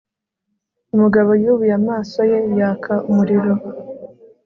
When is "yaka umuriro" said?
2.57-3.53